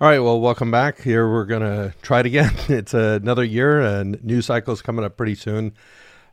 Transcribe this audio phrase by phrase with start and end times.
[0.00, 1.02] All right, well, welcome back.
[1.02, 2.54] Here we're going to try it again.
[2.68, 5.72] It's another year, and new cycle's coming up pretty soon.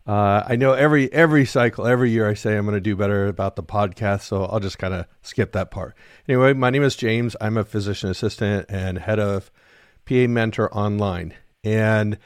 [0.05, 3.25] Uh, I know every every cycle, every year, I say I'm going to do better
[3.25, 5.96] about the podcast, so I'll just kind of skip that part.
[6.29, 7.36] Anyway, my name is James.
[7.41, 9.50] I'm a physician assistant and head of
[10.05, 12.20] PA Mentor Online, and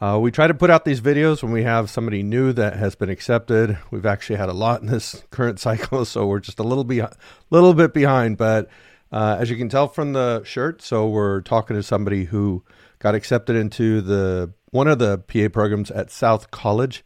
[0.00, 2.96] uh, we try to put out these videos when we have somebody new that has
[2.96, 3.78] been accepted.
[3.92, 7.00] We've actually had a lot in this current cycle, so we're just a little be
[7.48, 8.68] little bit behind, but
[9.12, 12.62] uh, as you can tell from the shirt, so we're talking to somebody who
[13.00, 17.04] got accepted into the one of the PA programs at South College.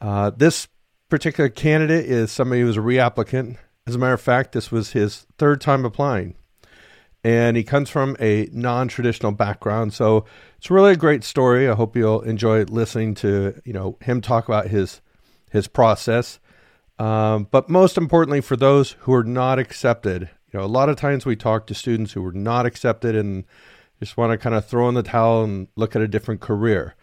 [0.00, 0.68] Uh, this
[1.08, 3.56] particular candidate is somebody who was a reapplicant.
[3.86, 6.34] As a matter of fact, this was his third time applying,
[7.22, 9.94] and he comes from a non-traditional background.
[9.94, 10.26] So
[10.58, 11.68] it's really a great story.
[11.68, 15.00] I hope you'll enjoy listening to you know him talk about his
[15.50, 16.38] his process.
[16.98, 20.94] Um, but most importantly, for those who are not accepted you know, a lot of
[20.94, 23.44] times we talk to students who were not accepted and
[23.98, 26.94] just want to kind of throw in the towel and look at a different career.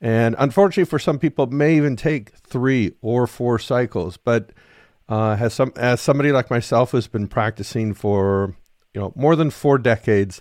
[0.00, 4.16] And unfortunately, for some people, it may even take three or four cycles.
[4.16, 4.50] But
[5.08, 8.54] uh, as some as somebody like myself who's been practicing for
[8.94, 10.40] you know more than four decades,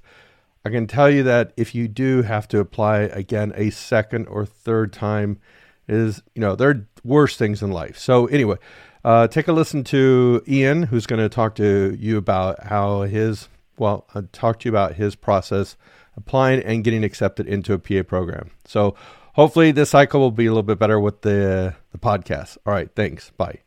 [0.63, 4.45] I can tell you that if you do have to apply again a second or
[4.45, 5.39] third time,
[5.87, 7.97] is you know there are worse things in life.
[7.97, 8.57] So anyway,
[9.03, 13.49] uh, take a listen to Ian, who's going to talk to you about how his,
[13.77, 15.75] well, uh, talk to you about his process
[16.15, 18.51] applying and getting accepted into a PA program.
[18.65, 18.95] So
[19.33, 22.57] hopefully this cycle will be a little bit better with the, the podcast.
[22.65, 22.89] All right.
[22.95, 23.31] Thanks.
[23.31, 23.59] Bye.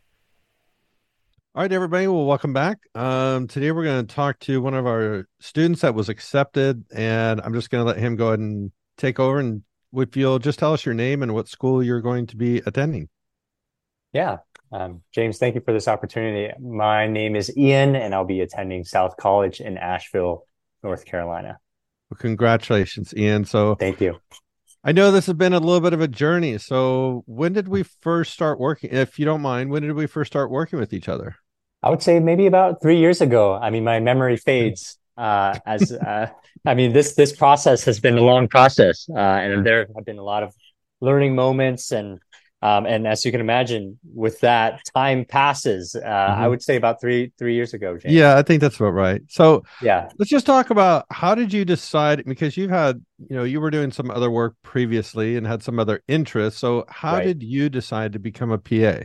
[1.57, 2.09] All right, everybody.
[2.09, 2.79] Well, welcome back.
[2.97, 7.41] Um, today we're going to talk to one of our students that was accepted, and
[7.41, 9.39] I'm just going to let him go ahead and take over.
[9.39, 9.62] And
[9.95, 13.09] if you'll just tell us your name and what school you're going to be attending.
[14.12, 14.39] Yeah.
[14.75, 16.53] Um, James, thank you for this opportunity.
[16.61, 20.48] My name is Ian, and I'll be attending South College in Asheville,
[20.83, 21.58] North Carolina.
[22.11, 23.44] Well, congratulations, Ian.
[23.44, 24.19] So, thank you.
[24.83, 26.58] I know this has been a little bit of a journey.
[26.58, 28.91] So, when did we first start working?
[28.93, 31.37] If you don't mind, when did we first start working with each other?
[31.81, 33.54] I would say maybe about three years ago.
[33.54, 34.99] I mean, my memory fades.
[35.16, 36.26] Uh, as uh,
[36.66, 40.19] I mean, this this process has been a long process, uh, and there have been
[40.19, 40.53] a lot of
[41.00, 42.19] learning moments and
[42.64, 45.94] um, and as you can imagine, with that, time passes.
[45.94, 46.42] Uh, mm-hmm.
[46.42, 47.98] I would say about three three years ago.
[47.98, 48.14] James.
[48.14, 49.20] Yeah, I think that's about right.
[49.28, 52.25] So yeah, let's just talk about how did you decide?
[52.25, 55.78] Because you've had, you know, you were doing some other work previously and had some
[55.78, 56.58] other interests.
[56.58, 57.25] So how right.
[57.25, 59.04] did you decide to become a PA?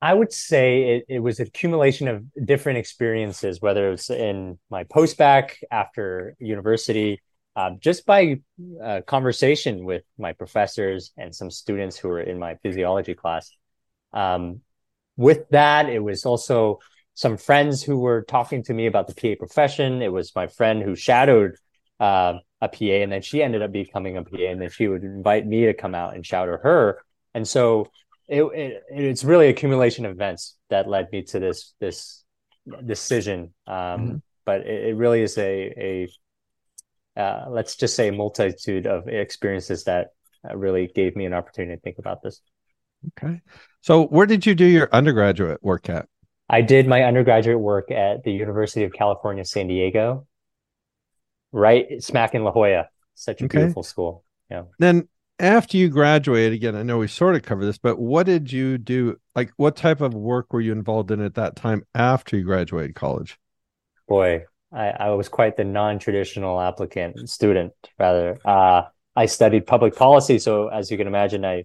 [0.00, 4.84] I would say it, it was accumulation of different experiences, whether it was in my
[4.84, 7.20] post bac after university,
[7.58, 8.40] um, just by
[8.80, 13.50] uh, conversation with my professors and some students who were in my physiology class.
[14.12, 14.60] Um,
[15.16, 16.78] with that, it was also
[17.14, 20.02] some friends who were talking to me about the PA profession.
[20.02, 21.56] It was my friend who shadowed
[21.98, 25.02] uh, a PA, and then she ended up becoming a PA, and then she would
[25.02, 27.02] invite me to come out and shadow her.
[27.34, 27.90] And so
[28.28, 32.22] it, it, it's really accumulation of events that led me to this this
[32.86, 33.52] decision.
[33.66, 34.16] Um, mm-hmm.
[34.44, 36.08] But it, it, really is a a
[37.18, 40.12] uh, let's just say multitude of experiences that
[40.48, 42.40] uh, really gave me an opportunity to think about this.
[43.08, 43.40] Okay.
[43.80, 46.08] So where did you do your undergraduate work at?
[46.48, 50.26] I did my undergraduate work at the University of California, San Diego,
[51.52, 52.88] right smack in La Jolla.
[53.14, 53.58] Such a okay.
[53.58, 54.24] beautiful school.
[54.50, 54.62] Yeah.
[54.78, 55.08] Then
[55.40, 58.78] after you graduated, again, I know we sort of covered this, but what did you
[58.78, 59.16] do?
[59.34, 62.94] Like, what type of work were you involved in at that time after you graduated
[62.94, 63.38] college?
[64.08, 68.38] Boy, I, I was quite the non-traditional applicant student rather.
[68.44, 68.82] Uh,
[69.16, 71.64] I studied public policy, so as you can imagine, I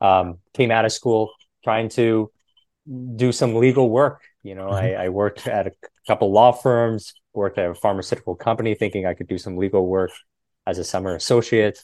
[0.00, 1.30] um, came out of school
[1.64, 2.30] trying to
[3.16, 4.22] do some legal work.
[4.42, 5.00] You know, mm-hmm.
[5.00, 5.72] I, I, worked at a
[6.08, 10.10] couple law firms, worked at a pharmaceutical company, thinking I could do some legal work
[10.66, 11.78] as a summer associate.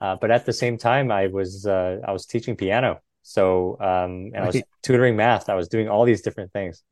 [0.00, 4.32] Uh, but at the same time, I was uh, I was teaching piano, so um,
[4.34, 5.48] and I was tutoring math.
[5.48, 6.82] I was doing all these different things.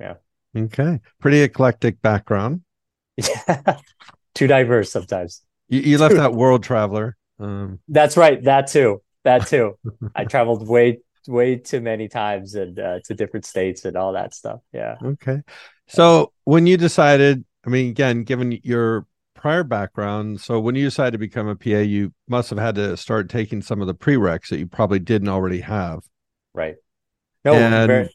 [0.00, 0.14] Yeah.
[0.56, 1.00] Okay.
[1.20, 2.62] Pretty eclectic background.
[3.16, 3.78] Yeah.
[4.34, 5.42] Too diverse sometimes.
[5.68, 7.16] You, you left out world traveler.
[7.40, 7.80] Um.
[7.88, 8.42] That's right.
[8.44, 9.02] That too.
[9.24, 9.78] That too.
[10.14, 14.34] I traveled way, way too many times and uh, to different states and all that
[14.34, 14.60] stuff.
[14.72, 14.96] Yeah.
[15.02, 15.42] Okay.
[15.88, 21.12] So when you decided, I mean, again, given your prior background, so when you decided
[21.12, 24.48] to become a PA, you must have had to start taking some of the prereqs
[24.48, 26.00] that you probably didn't already have.
[26.54, 26.76] Right.
[27.44, 28.10] No, and, very,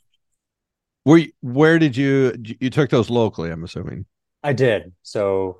[1.04, 3.52] where where did you you took those locally?
[3.52, 4.06] I'm assuming.
[4.44, 4.94] I did.
[5.04, 5.60] So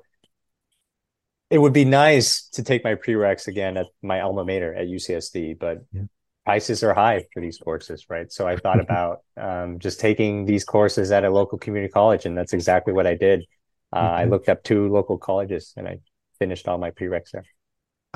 [1.50, 5.58] it would be nice to take my prereqs again at my alma mater at UCSD,
[5.58, 6.02] but yeah.
[6.44, 8.30] prices are high for these courses, right?
[8.32, 12.36] So I thought about um, just taking these courses at a local community college, and
[12.36, 13.44] that's exactly what I did.
[13.92, 14.16] Uh, mm-hmm.
[14.16, 16.00] I looked up two local colleges and I
[16.38, 17.44] finished all my prereqs there.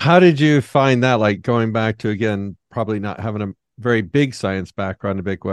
[0.01, 1.15] How did you find that?
[1.15, 5.45] Like going back to again, probably not having a very big science background to big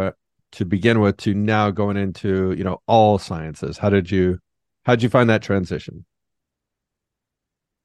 [0.54, 3.78] to begin with, to now going into you know all sciences.
[3.78, 4.40] How did you
[4.86, 6.06] how did you find that transition?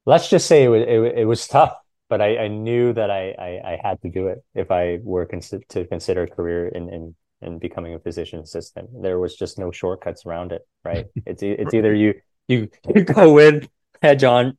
[0.07, 1.75] Let's just say it was it, it was tough,
[2.09, 5.27] but I, I knew that I, I, I had to do it if I were
[5.27, 8.91] cons- to consider a career in, in in becoming a physician assistant.
[9.03, 11.07] There was just no shortcuts around it, right?
[11.27, 12.15] it's it's either you
[12.49, 13.69] you you go in
[14.03, 14.57] hedge on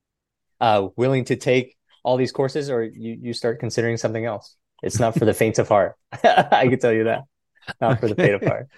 [0.60, 4.56] uh, willing to take all these courses, or you you start considering something else.
[4.82, 5.96] It's not for the faint of heart.
[6.12, 7.22] I can tell you that.
[7.80, 8.68] Not for the of heart.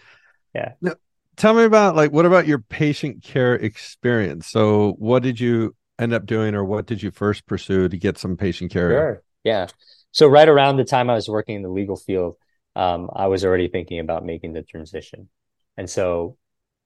[0.55, 0.73] Yeah.
[0.81, 0.95] Now,
[1.37, 4.49] tell me about like what about your patient care experience?
[4.49, 8.19] So, what did you end up doing, or what did you first pursue to get
[8.19, 8.91] some patient care?
[8.91, 9.23] Sure.
[9.45, 9.67] Yeah.
[10.13, 12.37] So, right around the time I was working in the legal field,
[12.75, 15.29] um, I was already thinking about making the transition,
[15.77, 16.37] and so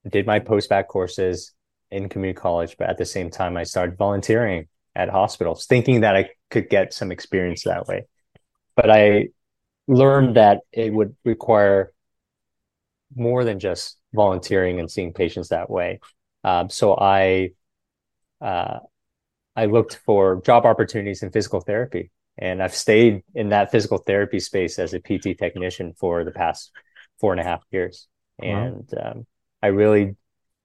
[0.05, 1.53] I did my post bac courses
[1.91, 6.17] in community college, but at the same time, I started volunteering at hospitals, thinking that
[6.17, 8.07] I could get some experience that way.
[8.77, 9.29] But I
[9.87, 11.93] learned that it would require
[13.17, 16.01] more than just volunteering and seeing patients that way.
[16.43, 17.51] Um, so I
[18.41, 18.81] uh,
[19.57, 24.41] I looked for job opportunities in physical therapy, and I've stayed in that physical therapy
[24.41, 26.71] space as a PT technician for the past
[27.21, 28.09] four and a half years.
[28.39, 28.49] Wow.
[28.49, 29.27] And um,
[29.63, 30.17] I really,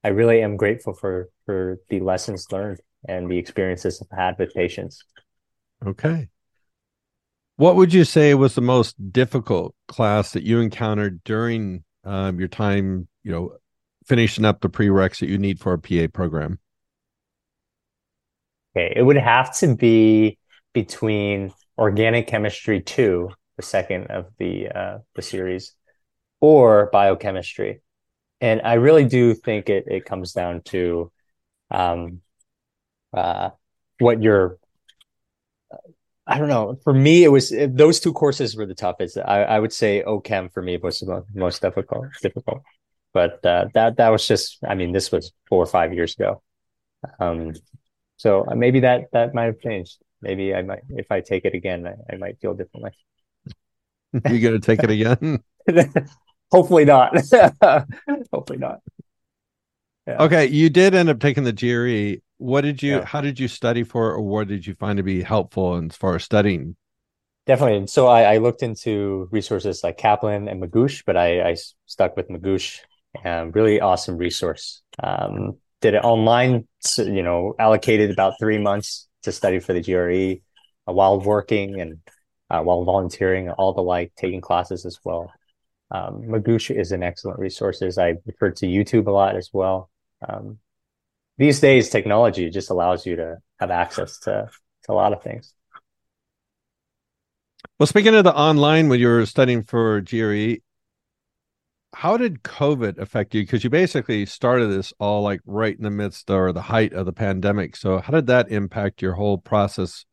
[0.02, 4.52] I really am grateful for for the lessons learned and the experiences I've had with
[4.52, 5.02] patients.
[5.86, 6.28] Okay.
[7.56, 12.48] What would you say was the most difficult class that you encountered during um, your
[12.48, 13.52] time, you know,
[14.06, 16.58] finishing up the prereqs that you need for a PA program?
[18.76, 20.38] Okay, it would have to be
[20.72, 25.74] between organic chemistry two, the second of the uh, the series,
[26.40, 27.82] or biochemistry,
[28.40, 31.10] and I really do think it it comes down to
[31.70, 32.20] um,
[33.12, 33.50] uh,
[33.98, 34.58] what your
[36.30, 36.78] I don't know.
[36.84, 39.18] For me, it was those two courses were the toughest.
[39.18, 42.06] I, I would say OChem for me was the most difficult.
[42.22, 42.62] Difficult,
[43.12, 44.58] but uh, that that was just.
[44.66, 46.40] I mean, this was four or five years ago.
[47.18, 47.54] Um,
[48.16, 49.98] so uh, maybe that that might have changed.
[50.22, 52.92] Maybe I might, if I take it again, I, I might feel differently.
[54.12, 55.42] you gonna take it again?
[56.52, 57.12] Hopefully not.
[58.32, 58.80] Hopefully not.
[60.06, 60.22] Yeah.
[60.22, 62.22] Okay, you did end up taking the GRE.
[62.40, 62.96] What did you?
[62.96, 63.04] Yeah.
[63.04, 66.16] How did you study for, or what did you find to be helpful as far
[66.16, 66.74] as studying?
[67.44, 67.86] Definitely.
[67.86, 72.28] So I, I looked into resources like Kaplan and Magoosh, but I, I stuck with
[72.28, 72.78] Magoosh.
[73.26, 74.80] Um, really awesome resource.
[75.02, 76.66] Um, did it online.
[76.96, 80.40] You know, allocated about three months to study for the GRE
[80.88, 81.98] uh, while working and
[82.48, 85.30] uh, while volunteering, all the like, taking classes as well.
[85.90, 87.82] Um, Magoosh is an excellent resource.
[87.82, 89.90] I refer to YouTube a lot as well.
[90.26, 90.58] Um,
[91.40, 94.50] these days, technology just allows you to have access to,
[94.84, 95.54] to a lot of things.
[97.78, 100.56] Well, speaking of the online, when you were studying for GRE,
[101.94, 103.40] how did COVID affect you?
[103.40, 107.06] Because you basically started this all like right in the midst or the height of
[107.06, 107.74] the pandemic.
[107.74, 110.04] So, how did that impact your whole process,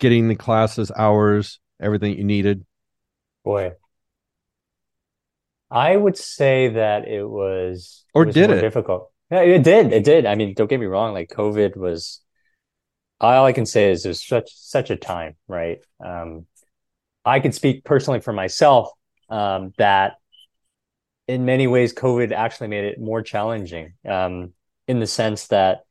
[0.00, 2.66] getting the classes, hours, everything you needed?
[3.44, 3.74] Boy,
[5.70, 9.12] I would say that it was or it was did it difficult.
[9.30, 9.92] Yeah, it did.
[9.92, 10.26] It did.
[10.26, 11.12] I mean, don't get me wrong.
[11.12, 12.20] Like COVID was.
[13.20, 15.78] All I can say is there's such such a time, right?
[16.04, 16.46] Um,
[17.24, 18.90] I can speak personally for myself
[19.30, 20.14] um, that
[21.26, 24.52] in many ways, COVID actually made it more challenging um,
[24.86, 25.84] in the sense that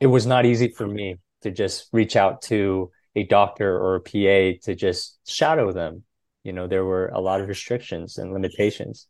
[0.00, 4.00] it was not easy for me to just reach out to a doctor or a
[4.00, 6.02] PA to just shadow them
[6.44, 9.08] you know there were a lot of restrictions and limitations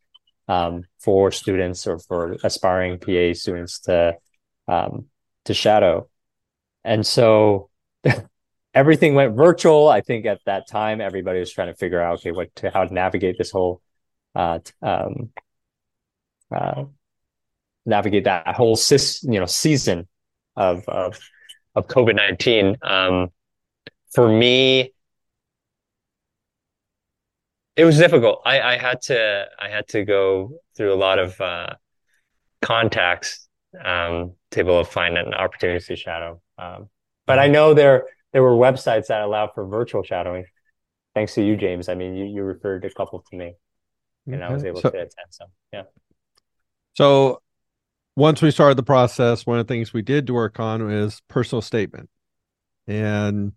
[0.48, 4.16] um, for students or for aspiring PA students to
[4.68, 5.06] um,
[5.44, 6.08] to shadow,
[6.84, 7.70] and so
[8.74, 9.88] everything went virtual.
[9.88, 12.84] I think at that time everybody was trying to figure out okay what to how
[12.84, 13.80] to navigate this whole
[14.34, 15.30] uh, um,
[16.54, 16.84] uh,
[17.84, 20.06] navigate that whole sis, you know season
[20.56, 21.18] of of
[21.74, 22.76] of COVID nineteen.
[22.82, 23.30] Um,
[24.12, 24.92] for me,
[27.76, 28.40] it was difficult.
[28.44, 31.74] I, I had to I had to go through a lot of uh,
[32.62, 33.48] contacts
[33.84, 36.40] um, to be able to find an opportunity to shadow.
[36.58, 36.88] Um,
[37.26, 40.46] but I know there there were websites that allowed for virtual shadowing.
[41.14, 41.88] Thanks to you, James.
[41.88, 43.54] I mean, you, you referred a couple to me,
[44.26, 44.44] and okay.
[44.44, 45.48] I was able so, to attend some.
[45.72, 45.82] Yeah.
[46.94, 47.42] So
[48.16, 51.20] once we started the process, one of the things we did to work on is
[51.28, 52.08] personal statement.
[52.86, 53.52] And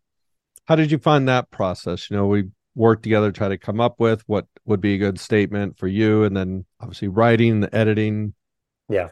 [0.65, 2.09] how did you find that process?
[2.09, 2.49] You know, we
[2.79, 6.23] work together, try to come up with what would be a good statement for you,
[6.23, 8.33] and then obviously writing, the editing.
[8.87, 9.09] Yeah.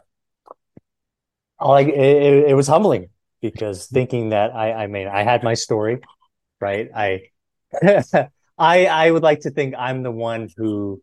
[1.61, 3.09] like it, it was humbling
[3.41, 5.99] because thinking that I, I mean, I had my story,
[6.61, 6.89] right?
[6.95, 7.23] I,
[8.57, 11.01] I, I would like to think I'm the one who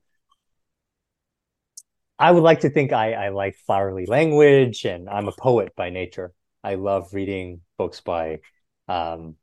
[2.19, 5.91] I would like to think I, I like flowery language and I'm a poet by
[5.91, 6.33] nature.
[6.63, 8.41] I love reading books by
[8.89, 9.37] um,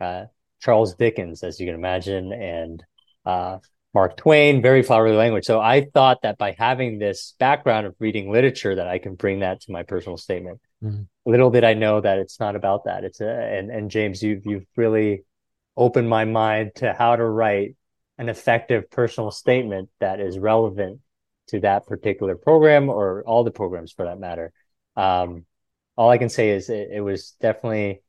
[0.00, 0.26] uh,
[0.64, 2.82] Charles Dickens, as you can imagine, and
[3.26, 3.58] uh,
[3.92, 5.44] Mark Twain, very flowery language.
[5.44, 9.40] So I thought that by having this background of reading literature, that I can bring
[9.40, 10.60] that to my personal statement.
[10.82, 11.02] Mm-hmm.
[11.26, 13.04] Little did I know that it's not about that.
[13.04, 15.24] It's a, and and James, you you've really
[15.76, 17.76] opened my mind to how to write
[18.16, 21.00] an effective personal statement that is relevant
[21.48, 24.52] to that particular program or all the programs for that matter.
[24.96, 25.44] Um,
[25.96, 28.02] all I can say is it, it was definitely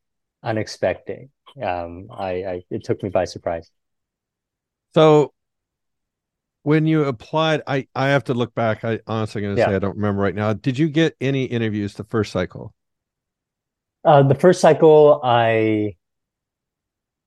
[0.45, 1.29] unexpected.
[1.61, 3.69] Um, I, I, it took me by surprise.
[4.93, 5.33] So
[6.63, 8.85] when you applied, I, I have to look back.
[8.85, 9.67] I honestly going to yeah.
[9.67, 10.53] say I don't remember right now.
[10.53, 12.73] Did you get any interviews the first cycle?
[14.03, 15.95] Uh, the first cycle, I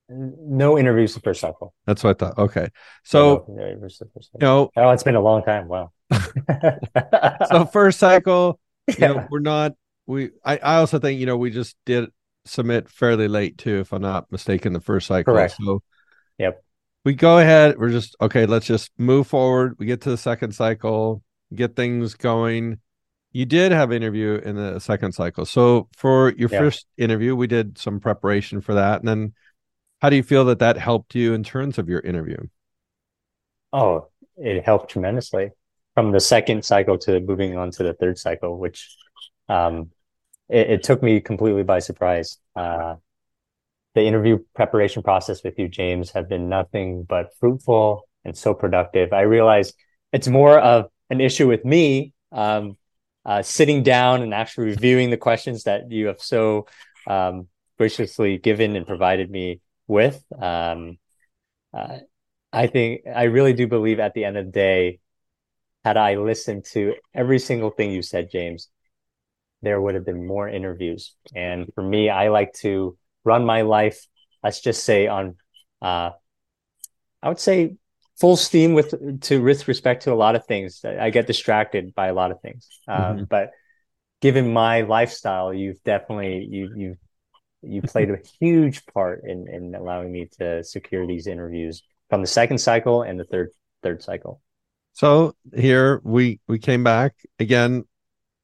[0.08, 1.75] no interviews the first cycle.
[1.87, 2.38] That's what I thought.
[2.38, 2.68] Okay,
[3.04, 5.68] so no, no you know, oh, it's been a long time.
[5.68, 5.92] Wow.
[7.48, 8.58] so first cycle,
[8.88, 9.08] you yeah.
[9.08, 9.72] know, we're not.
[10.06, 12.10] We I, I also think you know we just did
[12.49, 15.35] submit fairly late too, if I'm not mistaken, the first cycle.
[15.35, 15.57] Correct.
[15.62, 15.83] So,
[16.38, 16.62] yep.
[17.05, 17.78] We go ahead.
[17.78, 18.47] We're just okay.
[18.47, 19.76] Let's just move forward.
[19.78, 21.23] We get to the second cycle,
[21.55, 22.81] get things going.
[23.33, 25.45] You did have interview in the second cycle.
[25.45, 26.61] So for your yep.
[26.61, 29.35] first interview, we did some preparation for that, and then
[30.00, 32.38] how do you feel that that helped you in terms of your interview?
[33.73, 35.50] Oh, it helped tremendously
[35.95, 38.97] from the second cycle to moving on to the third cycle, which
[39.49, 39.90] um,
[40.49, 42.38] it, it took me completely by surprise.
[42.57, 42.97] Uh,
[43.95, 49.12] the interview preparation process with you, James, have been nothing but fruitful and so productive.
[49.12, 49.73] I realize
[50.12, 52.76] it's more of an issue with me um,
[53.25, 56.67] uh, sitting down and actually reviewing the questions that you have so
[57.07, 60.23] um, graciously given and provided me with.
[60.40, 60.99] Um,
[61.73, 61.99] uh,
[62.52, 65.00] I think I really do believe at the end of the day,
[65.85, 68.69] had I listened to every single thing you said, James,
[69.62, 71.14] there would have been more interviews.
[71.34, 74.06] And for me, I like to run my life,
[74.42, 75.36] let's just say on,
[75.82, 76.10] uh,
[77.22, 77.76] I would say
[78.18, 80.84] full steam with to with respect to a lot of things.
[80.84, 82.68] I get distracted by a lot of things.
[82.86, 83.24] Um, mm-hmm.
[83.24, 83.50] But
[84.20, 86.96] given my lifestyle, you've definitely you you
[87.62, 92.26] you played a huge part in in allowing me to secure these interviews from the
[92.26, 93.50] second cycle and the third
[93.82, 94.40] third cycle.
[94.92, 97.84] So here we we came back again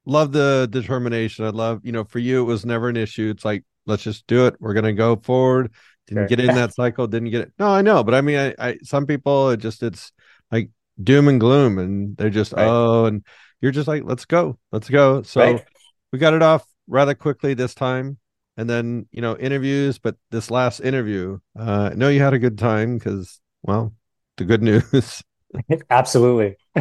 [0.06, 1.44] love the determination.
[1.44, 3.30] I love, you know, for you, it was never an issue.
[3.30, 4.56] It's like, let's just do it.
[4.60, 5.72] We're going to go forward.
[6.06, 6.28] Didn't sure.
[6.28, 7.06] get in that cycle.
[7.06, 7.52] Didn't get it.
[7.58, 8.04] No, I know.
[8.04, 10.12] But I mean, I, I some people, it just, it's
[10.50, 10.70] like
[11.02, 12.66] doom and gloom and they're just, right.
[12.66, 13.24] oh, and
[13.60, 15.22] you're just like, let's go, let's go.
[15.22, 15.64] So right.
[16.12, 18.18] we got it off rather quickly this time.
[18.56, 22.38] And then, you know, interviews, but this last interview, uh, I know you had a
[22.38, 23.94] good time because, well,
[24.36, 25.22] the good news.
[25.90, 26.56] Absolutely.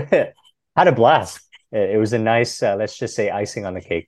[0.76, 1.40] had a blast
[1.74, 4.08] it was a nice, uh, let's just say, icing on the cake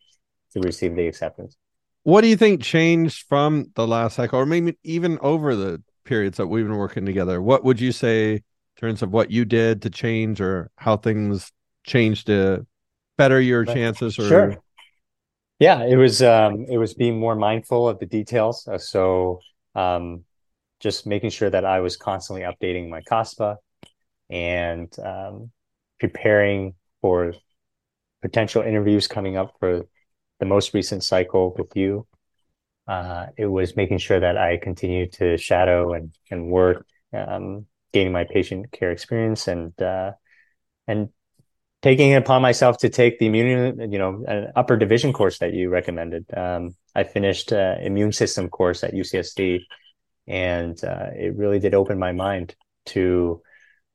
[0.54, 1.58] to receive the acceptance.
[2.04, 6.38] What do you think changed from the last cycle, or maybe even over the periods
[6.38, 7.42] that we've been working together?
[7.42, 8.42] What would you say in
[8.78, 11.52] terms of what you did to change, or how things
[11.84, 12.68] changed to
[13.18, 14.20] better your chances?
[14.20, 14.58] Or sure.
[15.60, 18.68] Yeah, it was um, it was being more mindful of the details.
[18.68, 19.40] Uh, so
[19.74, 20.26] um,
[20.80, 23.58] just making sure that I was constantly updating my CASPA
[24.30, 25.52] and um,
[26.00, 27.34] preparing for
[28.26, 29.86] potential interviews coming up for
[30.40, 32.08] the most recent cycle with you.
[32.88, 38.14] Uh, it was making sure that I continued to shadow and and work, um, gaining
[38.14, 40.14] my patient care experience, and uh,
[40.88, 41.10] and
[41.82, 45.54] taking it upon myself to take the immune, you know, an upper division course that
[45.54, 46.26] you recommended.
[46.36, 49.62] Um, I finished uh, immune system course at UCSD,
[50.28, 52.56] and uh, it really did open my mind
[52.88, 53.42] to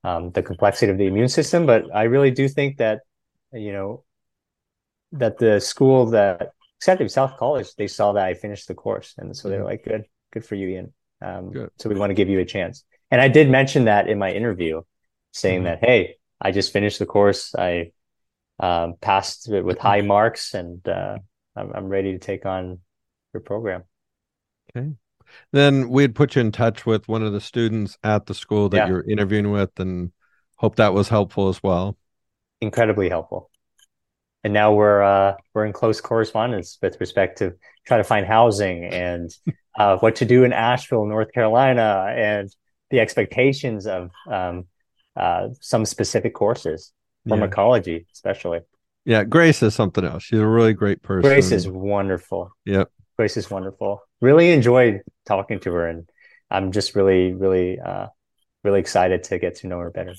[0.05, 1.67] um, the complexity of the immune system.
[1.67, 3.01] But I really do think that
[3.53, 4.05] you know
[5.13, 9.37] that the school that accepted South College, they saw that I finished the course, and
[9.37, 9.67] so they're mm-hmm.
[9.67, 11.71] like, "Good, good for you, Ian." Um, good.
[11.79, 12.85] So we want to give you a chance.
[13.11, 14.83] And I did mention that in my interview,
[15.33, 15.65] saying mm-hmm.
[15.65, 17.55] that, "Hey, I just finished the course.
[17.55, 17.93] I
[18.59, 21.19] um, passed it with high marks, and uh,
[21.57, 22.79] I'm, I'm ready to take on
[23.35, 23.85] your program."
[24.77, 24.93] Okay.
[25.53, 28.77] Then we'd put you in touch with one of the students at the school that
[28.77, 28.89] yeah.
[28.89, 30.13] you're interviewing with, and
[30.57, 31.97] hope that was helpful as well.
[32.61, 33.50] Incredibly helpful
[34.45, 37.55] and now we're uh, we're in close correspondence with respect to
[37.87, 39.31] try to find housing and
[39.79, 42.49] uh, what to do in Asheville, North Carolina, and
[42.91, 44.65] the expectations of um,
[45.17, 46.93] uh, some specific courses,
[47.29, 47.99] pharmacology, yeah.
[48.13, 48.61] especially.
[49.05, 50.25] Yeah, Grace is something else.
[50.25, 51.29] She's a really great person.
[51.29, 52.53] Grace is wonderful.
[52.67, 52.91] Yep.
[53.17, 54.03] Grace is wonderful.
[54.21, 56.09] Really enjoyed talking to her, and
[56.51, 58.09] I'm just really, really, uh,
[58.65, 60.15] really excited to get to know her better.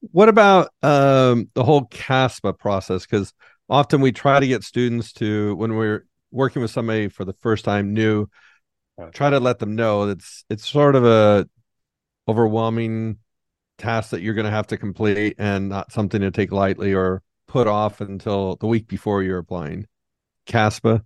[0.00, 3.06] What about um, the whole CASPA process?
[3.06, 3.32] Because
[3.68, 7.64] often we try to get students to when we're working with somebody for the first
[7.64, 8.28] time new,
[9.12, 11.48] try to let them know it's it's sort of a
[12.28, 13.18] overwhelming
[13.78, 17.22] task that you're going to have to complete and not something to take lightly or
[17.46, 19.86] put off until the week before you're applying.
[20.46, 21.02] CASPA.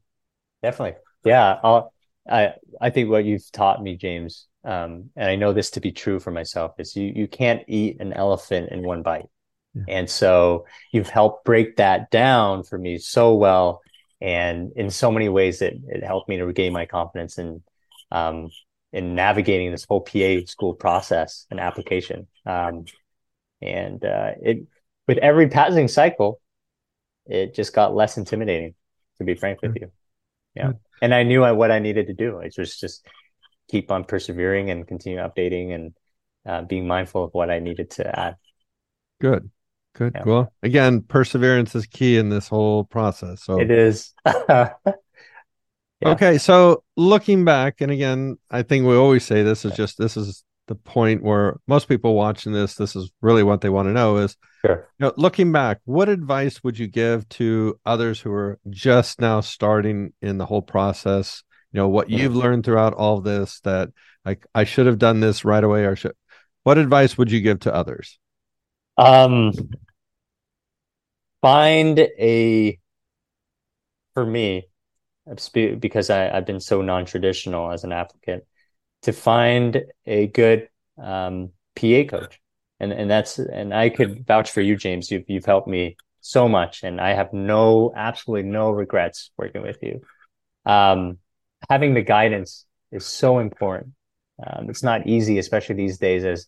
[0.63, 0.99] Definitely.
[1.25, 1.59] Yeah.
[1.63, 1.93] I'll,
[2.29, 5.93] I, I think what you've taught me, James, um, and I know this to be
[5.93, 9.29] true for myself is you, you can't eat an elephant in one bite.
[9.75, 9.85] Yeah.
[9.89, 13.81] And so you've helped break that down for me so well.
[14.21, 17.63] And in so many ways it, it helped me to regain my confidence and,
[18.11, 18.51] um,
[18.93, 22.27] in navigating this whole PA school process and application.
[22.45, 22.85] Um,
[23.63, 24.67] and uh, it
[25.07, 26.41] with every passing cycle,
[27.27, 28.75] it just got less intimidating.
[29.19, 29.93] To be frank with you,
[30.55, 30.73] yeah.
[31.03, 32.39] And I knew I, what I needed to do.
[32.39, 33.07] It was just
[33.71, 35.95] keep on persevering and continue updating and
[36.47, 38.37] uh, being mindful of what I needed to add.
[39.21, 39.51] Good.
[39.95, 40.13] Good.
[40.15, 40.23] Yeah.
[40.25, 43.43] Well, again, perseverance is key in this whole process.
[43.43, 44.15] So it is.
[46.03, 46.13] Yeah.
[46.13, 50.17] Okay, so looking back, and again, I think we always say this is just this
[50.17, 53.93] is the point where most people watching this, this is really what they want to
[53.93, 54.35] know is
[54.65, 54.89] sure.
[54.99, 59.43] you know, looking back, what advice would you give to others who are just now
[59.43, 61.43] starting in the whole process?
[61.73, 63.91] You know, what you've learned throughout all this that
[64.25, 66.15] like I should have done this right away or should
[66.63, 68.19] what advice would you give to others?
[68.97, 69.53] Um
[71.43, 72.79] find a
[74.15, 74.67] for me
[75.79, 78.45] because I, I've been so non-traditional as an applicant
[79.03, 82.41] to find a good um, PA coach.
[82.81, 85.11] And and that's and I could vouch for you, James.
[85.11, 89.77] You've you've helped me so much, and I have no absolutely no regrets working with
[89.83, 90.01] you.
[90.65, 91.19] Um,
[91.69, 93.93] having the guidance is so important.
[94.45, 96.47] Um, it's not easy, especially these days, as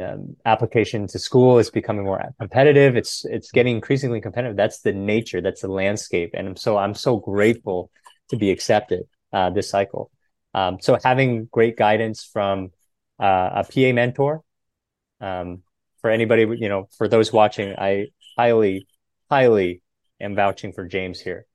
[0.00, 2.96] um, application to school is becoming more competitive.
[2.96, 4.56] It's it's getting increasingly competitive.
[4.56, 5.40] That's the nature.
[5.40, 6.30] That's the landscape.
[6.34, 7.90] And so I'm so grateful
[8.30, 10.10] to be accepted uh, this cycle.
[10.54, 12.70] Um, so having great guidance from
[13.18, 14.42] uh, a PA mentor.
[15.20, 15.62] Um,
[16.00, 18.86] for anybody, you know, for those watching, I highly,
[19.30, 19.80] highly
[20.20, 21.46] am vouching for James here.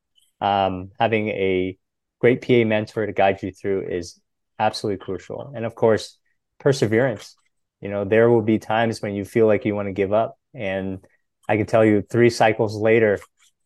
[0.42, 1.78] Um, having a
[2.20, 4.20] great PA mentor to guide you through is
[4.60, 5.54] absolutely crucial.
[5.56, 6.18] And of course,
[6.60, 7.36] perseverance.
[7.82, 10.38] You know there will be times when you feel like you want to give up.
[10.54, 11.00] And
[11.48, 13.20] i can tell you three cycles later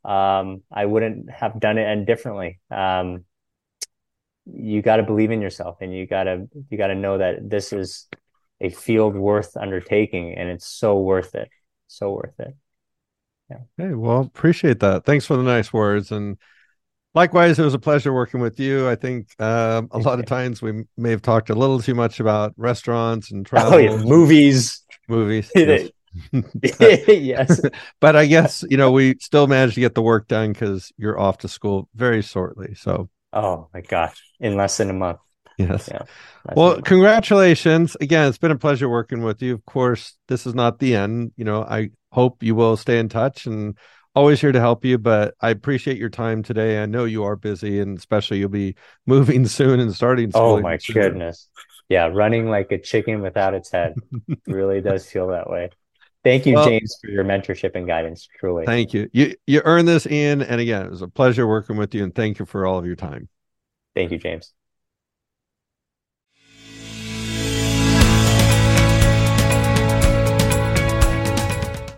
[0.05, 2.59] um, i wouldn't have done it any differently.
[2.69, 3.25] Um,
[4.45, 7.49] you got to believe in yourself and you got to you got to know that
[7.49, 8.07] this is
[8.59, 11.49] a field worth undertaking and it's so worth it
[11.87, 12.55] so worth it.
[13.49, 13.57] Yeah.
[13.77, 15.05] Hey well appreciate that.
[15.05, 16.37] Thanks for the nice words and
[17.15, 18.89] Likewise, it was a pleasure working with you.
[18.89, 22.19] I think um, a lot of times we may have talked a little too much
[22.19, 23.97] about restaurants and travel, oh, yeah.
[23.97, 25.51] movies, movies.
[25.55, 25.89] yes.
[27.07, 27.61] yes.
[27.99, 31.19] but I guess you know we still managed to get the work done because you're
[31.19, 32.73] off to school very shortly.
[32.75, 35.19] So, oh my gosh, in less than a month.
[35.57, 35.87] Yes.
[35.91, 36.01] Yeah,
[36.55, 38.27] well, congratulations again.
[38.27, 39.53] It's been a pleasure working with you.
[39.53, 41.31] Of course, this is not the end.
[41.37, 43.77] You know, I hope you will stay in touch and
[44.15, 46.81] always here to help you, but I appreciate your time today.
[46.81, 50.31] I know you are busy and especially you'll be moving soon and starting.
[50.33, 50.93] Oh my soon.
[50.95, 51.49] goodness.
[51.89, 52.07] Yeah.
[52.07, 53.95] Running like a chicken without its head
[54.47, 55.69] really does feel that way.
[56.23, 58.29] Thank you, well, James, for your mentorship and guidance.
[58.39, 58.65] Truly.
[58.65, 59.09] Thank you.
[59.11, 60.41] You you earned this, Ian.
[60.41, 62.85] And again, it was a pleasure working with you and thank you for all of
[62.85, 63.27] your time.
[63.93, 64.53] Thank you, James.